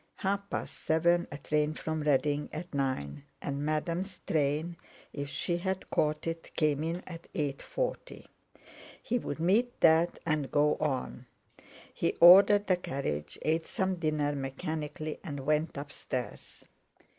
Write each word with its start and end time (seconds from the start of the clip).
Half 0.15 0.49
past 0.49 0.83
seven, 0.83 1.27
a 1.31 1.37
train 1.37 1.75
from 1.75 2.01
Reading 2.01 2.49
at 2.53 2.73
nine, 2.73 3.21
and 3.39 3.63
madame's 3.63 4.17
train, 4.25 4.77
if 5.13 5.29
she 5.29 5.57
had 5.57 5.91
caught 5.91 6.25
it, 6.25 6.55
came 6.55 6.83
in 6.83 7.03
at 7.05 7.27
eight 7.35 7.61
forty—he 7.61 9.19
would 9.19 9.39
meet 9.39 9.79
that, 9.81 10.17
and 10.25 10.49
go 10.49 10.73
on. 10.77 11.27
He 11.93 12.13
ordered 12.19 12.65
the 12.65 12.77
carriage, 12.77 13.37
ate 13.43 13.67
some 13.67 13.97
dinner 13.97 14.33
mechanically, 14.35 15.19
and 15.23 15.41
went 15.41 15.77
upstairs. 15.77 16.65